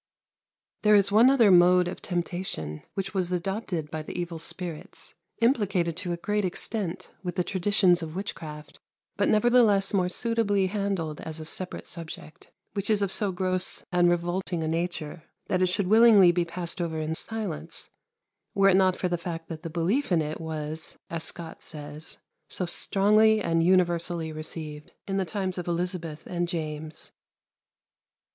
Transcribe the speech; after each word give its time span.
There 0.81 0.95
is 0.95 1.11
one 1.11 1.29
other 1.29 1.51
mode 1.51 1.87
of 1.87 2.01
temptation 2.01 2.81
which 2.95 3.13
was 3.13 3.31
adopted 3.31 3.91
by 3.91 4.01
the 4.01 4.19
evil 4.19 4.39
spirits, 4.39 5.13
implicated 5.43 5.95
to 5.97 6.11
a 6.11 6.17
great 6.17 6.43
extent 6.43 7.11
with 7.21 7.35
the 7.35 7.43
traditions 7.43 8.01
of 8.01 8.15
witchcraft, 8.15 8.79
but 9.15 9.29
nevertheless 9.29 9.93
more 9.93 10.09
suitably 10.09 10.65
handled 10.65 11.21
as 11.21 11.39
a 11.39 11.45
separate 11.45 11.85
subject, 11.87 12.49
which 12.73 12.89
is 12.89 13.03
of 13.03 13.11
so 13.11 13.31
gross 13.31 13.85
and 13.91 14.09
revolting 14.09 14.63
a 14.63 14.67
nature 14.67 15.21
that 15.49 15.61
it 15.61 15.67
should 15.67 15.85
willingly 15.85 16.31
be 16.31 16.45
passed 16.45 16.81
over 16.81 16.99
in 16.99 17.13
silence, 17.13 17.91
were 18.55 18.69
it 18.69 18.75
not 18.77 18.95
for 18.95 19.07
the 19.07 19.19
fact 19.19 19.49
that 19.49 19.61
the 19.61 19.69
belief 19.69 20.11
in 20.11 20.19
it 20.23 20.41
was, 20.41 20.97
as 21.11 21.23
Scot 21.25 21.61
says, 21.61 22.17
"so 22.49 22.65
stronglie 22.65 23.39
and 23.39 23.61
universallie 23.61 24.35
received" 24.35 24.93
in 25.07 25.17
the 25.17 25.25
times 25.25 25.59
of 25.59 25.67
Elizabeth 25.67 26.23
and 26.25 26.47
James. 26.47 27.11